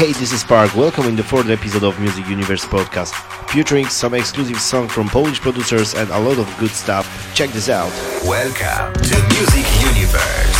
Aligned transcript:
Hey, 0.00 0.12
this 0.12 0.32
is 0.32 0.42
Park. 0.42 0.74
Welcome 0.74 1.04
in 1.08 1.14
the 1.14 1.22
fourth 1.22 1.50
episode 1.50 1.84
of 1.84 2.00
Music 2.00 2.26
Universe 2.26 2.64
podcast, 2.64 3.12
featuring 3.50 3.84
some 3.84 4.14
exclusive 4.14 4.58
songs 4.58 4.90
from 4.90 5.10
Polish 5.10 5.42
producers 5.42 5.92
and 5.92 6.08
a 6.08 6.18
lot 6.18 6.38
of 6.38 6.48
good 6.58 6.70
stuff. 6.70 7.06
Check 7.34 7.50
this 7.50 7.68
out. 7.68 7.92
Welcome 8.24 8.94
to 8.94 9.22
Music 9.28 9.66
Universe. 9.94 10.59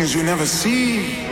things 0.00 0.14
you 0.14 0.22
never 0.22 0.46
see. 0.46 1.29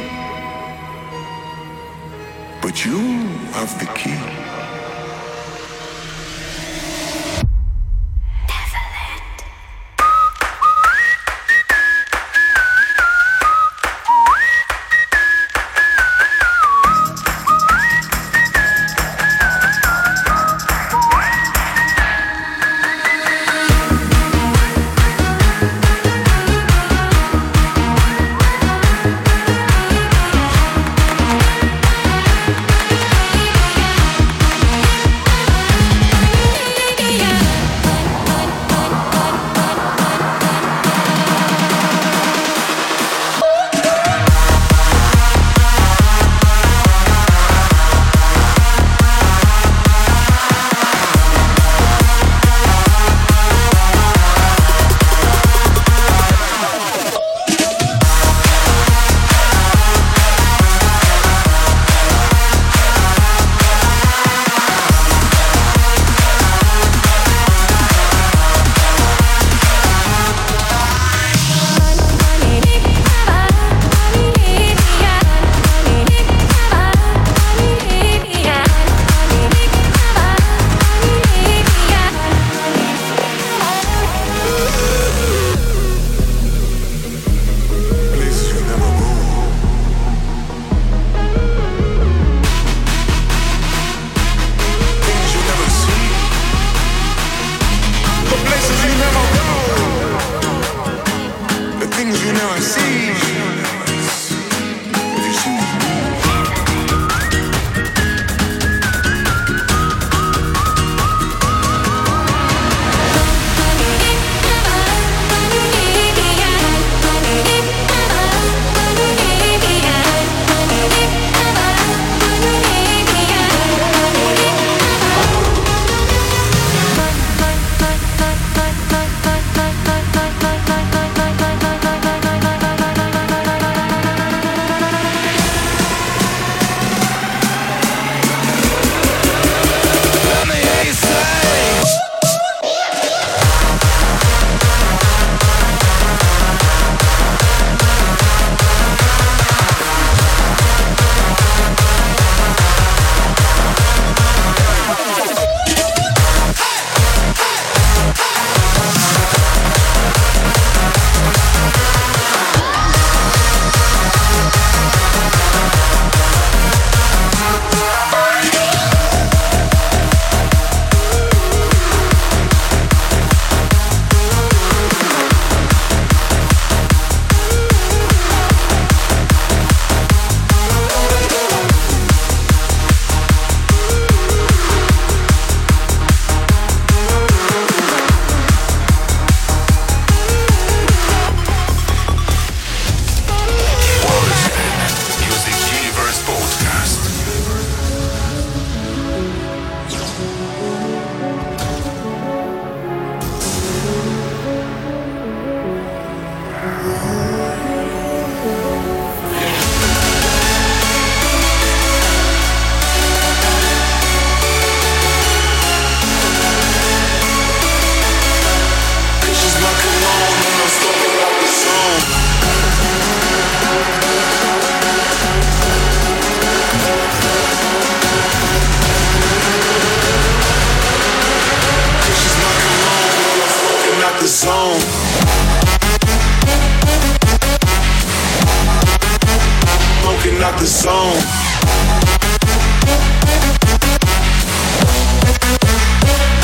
Smoking 240.28 240.44
out 240.44 240.60
the 240.60 240.66
zone. 240.66 241.22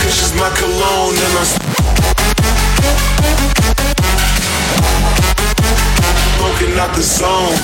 Cause 0.00 0.32
my 0.40 0.48
cologne 0.56 1.18
and 1.24 1.36
I'm 1.36 1.44
smoking 6.38 6.78
out 6.78 6.94
the 6.96 7.02
zone. 7.02 7.56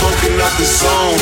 Smoking 0.00 0.40
out 0.40 0.58
the 0.58 0.64
zone. 0.64 1.20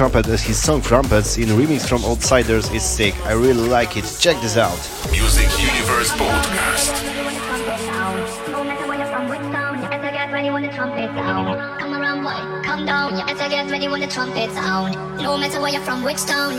Trumpet 0.00 0.28
as 0.28 0.42
his 0.42 0.58
song 0.58 0.80
Trumpets 0.80 1.36
in 1.36 1.50
remix 1.50 1.86
from 1.86 2.02
Outsiders 2.06 2.70
is 2.70 2.82
sick. 2.82 3.14
I 3.26 3.32
really 3.32 3.68
like 3.68 3.98
it. 3.98 4.16
Check 4.18 4.40
this 4.40 4.56
out. 4.56 4.80
Music 5.10 5.46
Universe 5.60 6.10
Podcast. 6.12 7.29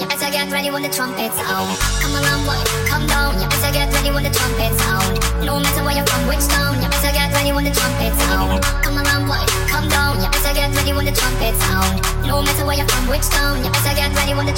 You 0.02 0.08
better 0.08 0.32
get 0.32 0.50
ready 0.52 0.72
when 0.72 0.82
the 0.82 0.90
trumpet 0.90 1.32
sound. 1.38 1.70
Come 2.02 2.18
around, 2.18 2.46
boy, 2.50 2.58
come 2.90 3.06
down, 3.06 3.40
you 3.40 3.46
better 3.46 3.72
get 3.72 3.94
ready 3.94 4.10
when 4.10 4.24
the 4.24 4.32
trumpets 4.34 4.82
sound. 4.82 5.22
No 5.46 5.60
matter 5.60 5.84
where 5.86 5.94
you're 5.94 6.06
from, 6.08 6.28
which 6.28 6.42
town. 6.50 6.82
You 6.82 6.90
better 6.90 7.14
get 7.14 7.32
ready 7.32 7.54
when 7.54 7.66
the 7.66 7.72
trumpet 7.78 8.18
sound. 8.26 8.64
Come 8.82 8.98
around, 8.98 9.28
boy, 9.30 9.38
come 9.70 9.88
down. 9.88 10.18
You 10.18 10.30
better 10.34 10.54
get 10.56 10.74
ready 10.74 10.94
when 10.94 11.06
the 11.06 11.12
trumpet 11.14 11.54
sound. 11.62 12.02
No 12.26 12.42
matter 12.42 12.66
where 12.66 12.78
you're 12.78 12.90
from, 12.90 13.08
which 13.08 13.30
town. 13.30 13.64
You 13.64 13.70
better 13.70 13.94
get 13.94 14.16
ready 14.18 14.34
when 14.34 14.48
the 14.48 14.58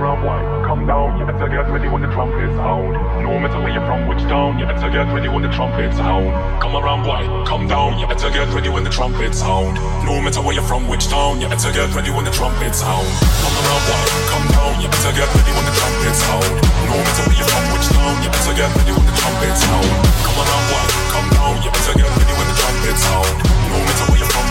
around, 0.00 0.24
boy, 0.24 0.40
come 0.64 0.86
down. 0.88 1.20
You 1.20 1.26
better 1.28 1.48
get 1.48 1.68
ready 1.68 1.88
when 1.88 2.00
the 2.00 2.08
trumpet 2.08 2.48
sound. 2.56 2.96
No 3.20 3.36
matter 3.36 3.60
where 3.60 3.72
you're 3.72 3.84
from, 3.84 4.08
which 4.08 4.24
town. 4.24 4.58
You 4.58 4.64
better 4.64 4.88
get 4.88 5.06
ready 5.12 5.28
when 5.28 5.42
the 5.44 5.52
trumpet 5.52 5.92
sound. 5.92 6.32
Come 6.60 6.74
around 6.74 7.04
white, 7.04 7.28
come 7.46 7.68
down, 7.68 7.98
you 8.00 8.06
better 8.08 8.30
get 8.32 8.48
ready 8.56 8.68
when 8.72 8.84
the 8.84 8.90
trumpet 8.90 9.34
sound. 9.34 9.76
No 10.08 10.16
matter 10.24 10.40
where 10.40 10.56
you're 10.56 10.64
from, 10.64 10.88
which 10.88 11.06
town. 11.06 11.40
You 11.40 11.48
better 11.48 11.72
get 11.72 11.92
ready 11.92 12.10
when 12.10 12.24
the 12.24 12.32
trumpet 12.32 12.74
sound. 12.74 13.06
Come 13.44 13.56
around, 13.60 13.82
boy, 13.84 14.04
come 14.32 14.46
down. 14.56 14.72
You 14.80 14.88
better 14.88 15.12
get 15.12 15.28
ready 15.36 15.52
when 15.52 15.64
the 15.68 15.74
trumpet 15.76 16.14
sound. 16.16 16.48
No 16.88 16.96
matter 16.96 17.22
where 17.28 17.36
you're 17.36 17.50
from, 17.52 17.64
which 17.76 17.88
town. 17.92 18.14
You 18.24 18.30
better 18.32 18.54
get 18.56 18.70
ready 18.72 18.92
when 18.96 19.06
the 19.06 19.14
trumpet 19.20 19.54
sound. 19.60 20.20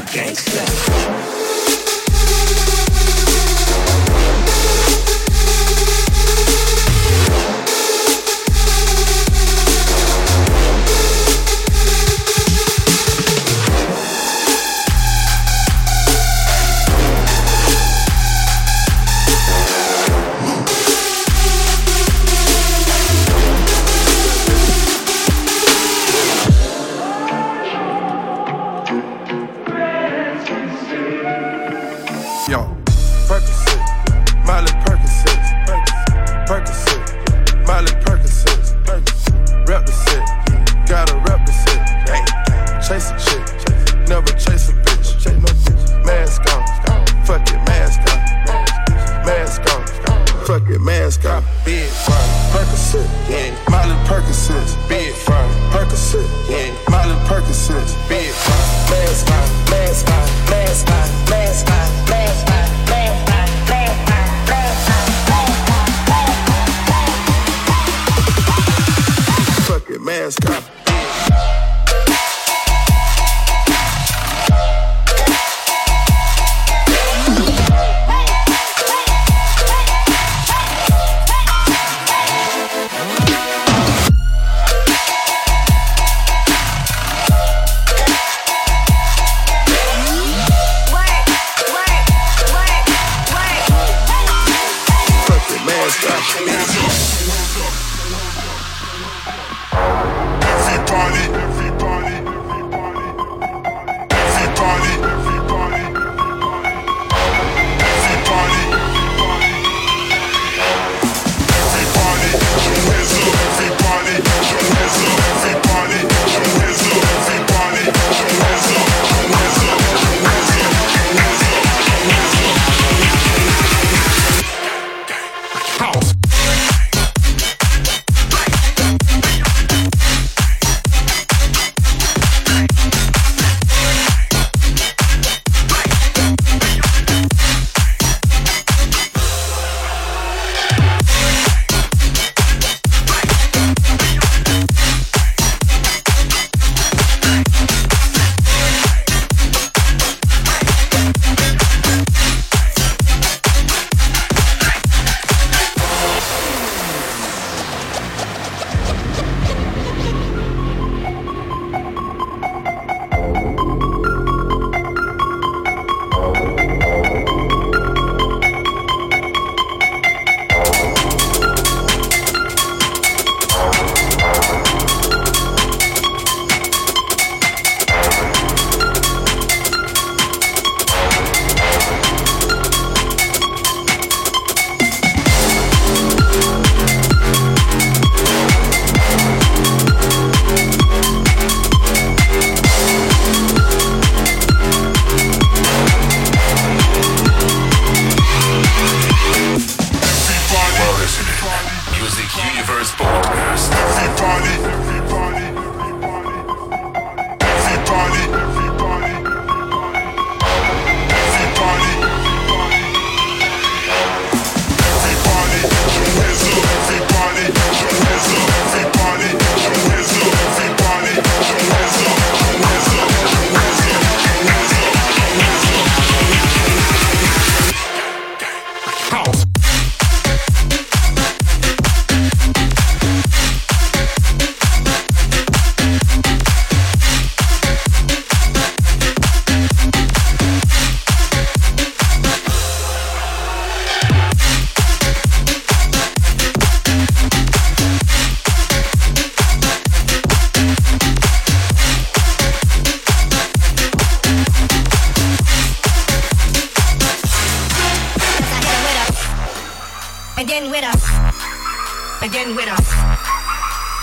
a 0.00 0.12
gangster. 0.12 1.39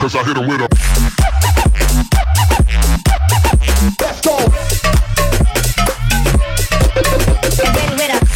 Cause 0.04 0.16
I 0.16 0.24
hit 0.24 0.38
a 0.38 0.42
Let's 4.02 4.22
go 4.22 4.38
Begin 7.58 7.92
with 7.98 8.12
us 8.12 8.28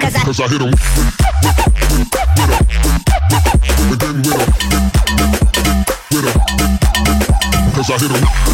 Cause 0.00 0.14
I, 0.14 0.24
Cause 0.24 0.40
I 0.40 0.48
hit 0.48 0.60
him 0.62 1.23
I 7.94 7.98
hit 7.98 8.10
him. 8.10 8.53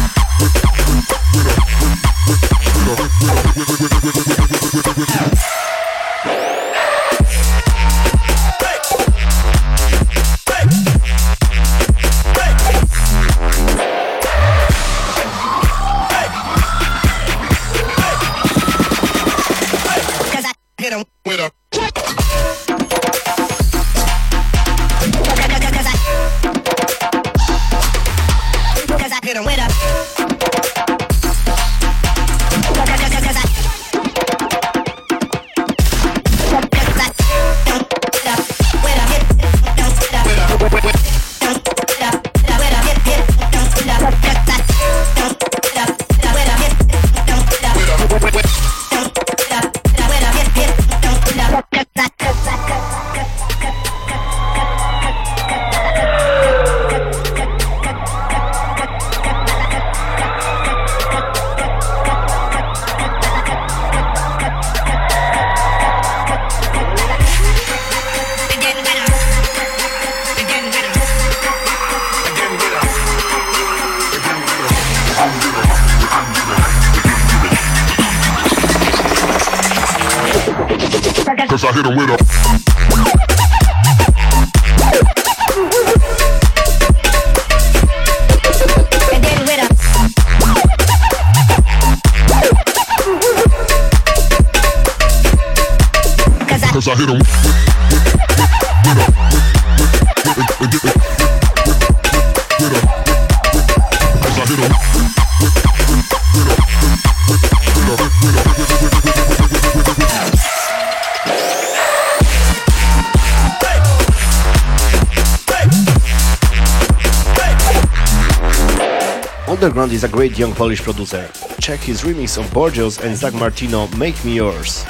Underground 119.63 119.91
is 119.91 120.03
a 120.03 120.09
great 120.09 120.39
young 120.39 120.55
Polish 120.55 120.81
producer. 120.81 121.29
Check 121.59 121.79
his 121.81 122.01
remix 122.01 122.35
of 122.39 122.49
Borgeous 122.49 122.99
and 122.99 123.15
Zack 123.15 123.35
Martino 123.35 123.85
Make 123.89 124.25
Me 124.25 124.33
Yours. 124.37 124.83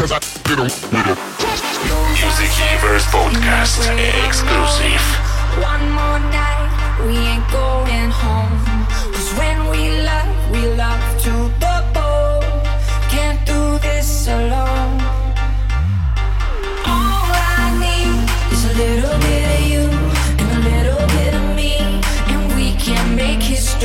Music 0.00 0.20
Podcast 3.06 3.86
exclusive. 4.26 5.16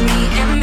me 0.00 0.10
and 0.10 0.55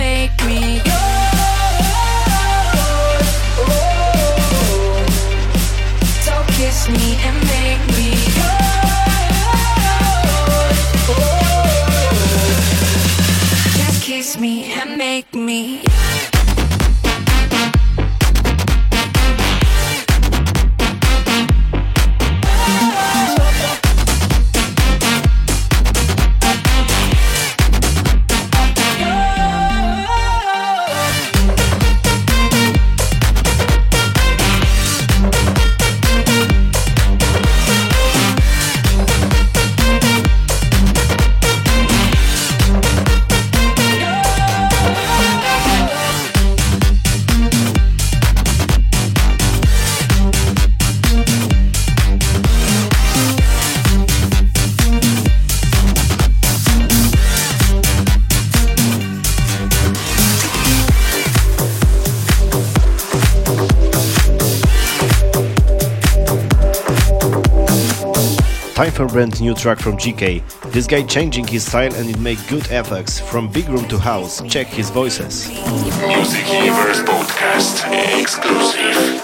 Time 68.83 68.91
for 68.91 69.07
brand 69.07 69.39
new 69.39 69.55
track 69.55 69.79
from 69.79 69.95
GK. 69.95 70.43
This 70.73 70.87
guy 70.87 71.03
changing 71.03 71.47
his 71.47 71.65
style 71.65 71.95
and 71.95 72.09
it 72.09 72.19
make 72.19 72.37
good 72.49 72.69
effects. 72.69 73.17
From 73.17 73.47
big 73.47 73.69
room 73.69 73.87
to 73.87 73.97
house, 73.97 74.41
check 74.49 74.67
his 74.67 74.89
voices. 74.89 75.47
Music 75.47 76.45
Universe 76.51 76.99
Podcast 77.03 78.19
exclusive. 78.19 79.23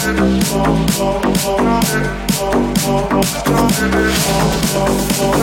Oh, 0.00 0.14
oh, 1.00 1.20
oh, 1.44 1.82
oh, 5.20 5.37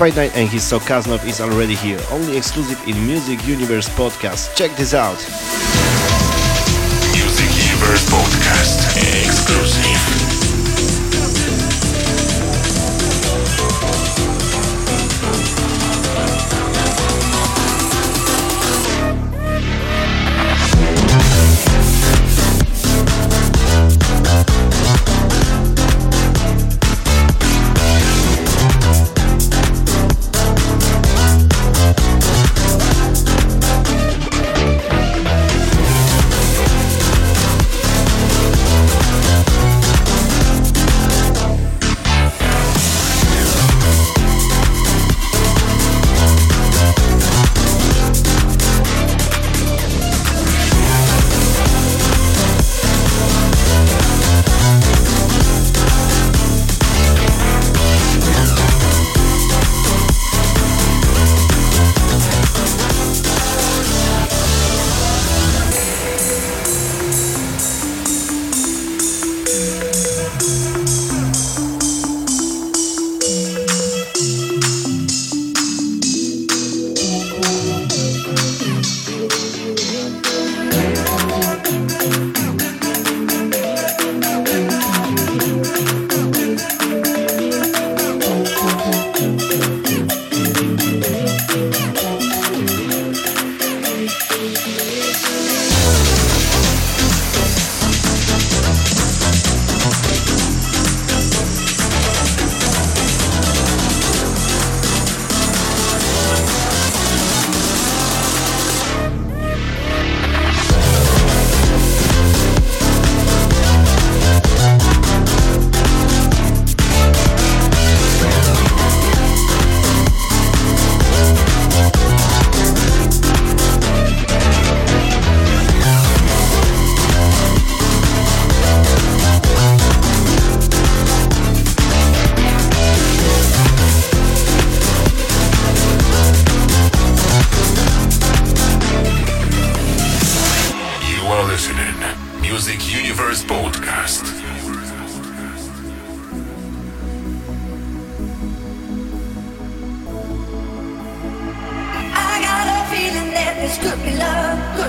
by 0.00 0.08
Night 0.16 0.34
and 0.34 0.48
his 0.48 0.64
Kaznov 0.64 1.26
is 1.26 1.42
already 1.42 1.74
here, 1.74 2.00
only 2.10 2.38
exclusive 2.38 2.82
in 2.88 3.06
Music 3.06 3.46
Universe 3.46 3.86
podcast. 3.90 4.56
Check 4.56 4.74
this 4.74 4.94
out. 4.94 5.59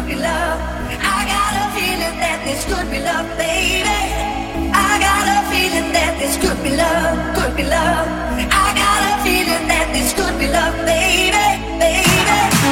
Could 0.01 0.07
be 0.07 0.15
love. 0.15 0.59
I 0.99 1.25
got 1.29 1.53
a 1.61 1.65
feeling 1.77 2.17
that 2.19 2.41
this 2.43 2.65
could 2.65 2.89
be 2.89 2.99
love, 2.99 3.27
baby. 3.37 4.01
I 4.73 4.97
got 4.97 5.25
a 5.29 5.39
feeling 5.51 5.91
that 5.93 6.17
this 6.17 6.37
could 6.41 6.57
be 6.63 6.75
love, 6.75 7.35
could 7.35 7.55
be 7.55 7.63
love. 7.63 8.07
I 8.49 8.67
got 8.81 9.01
a 9.09 9.23
feeling 9.23 9.67
that 9.67 9.93
this 9.93 10.13
could 10.13 10.39
be 10.39 10.47
love, 10.47 10.73
baby, 10.85 11.45
baby, 11.77 12.17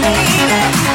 baby, 0.02 0.89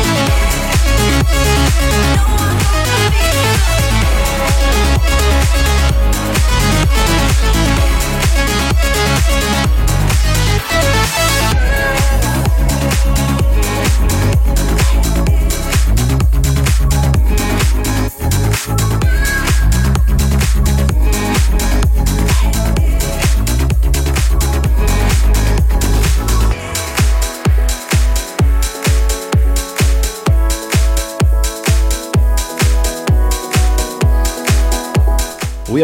No 0.00 0.30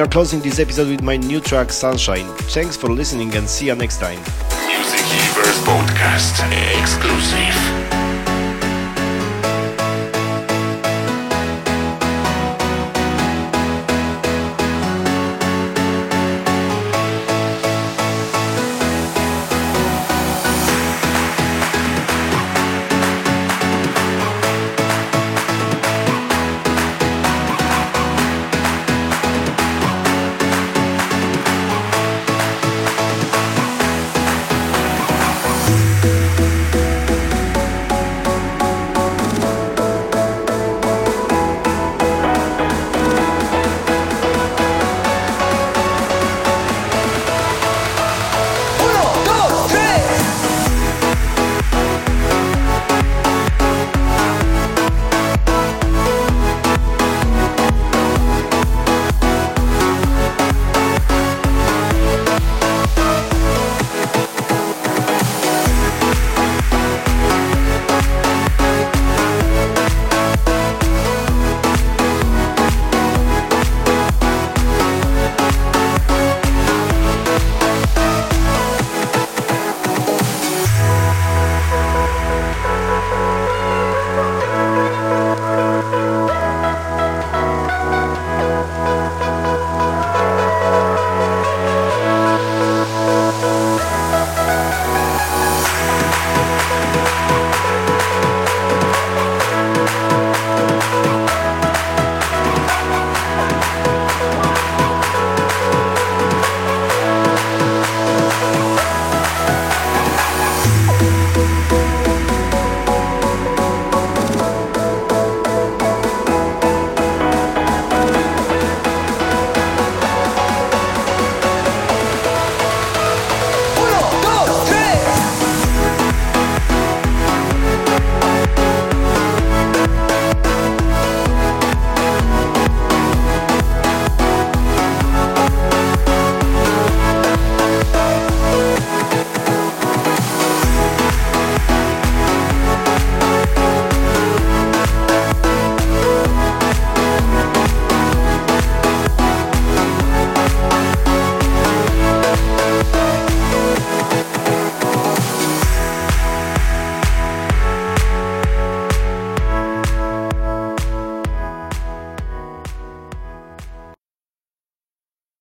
are 0.07 0.11
closing 0.11 0.41
this 0.41 0.59
episode 0.61 0.89
with 0.89 1.03
my 1.03 1.17
new 1.17 1.41
track 1.41 1.73
Sunshine. 1.73 2.27
Thanks 2.55 2.77
for 2.77 2.89
listening 2.89 3.35
and 3.35 3.49
see 3.49 3.67
you 3.67 3.75
next 3.75 3.99
time. 3.99 4.19
Music 4.67 5.01
Universe 5.13 5.61
Podcast 5.65 6.37
exclusive. 6.81 7.76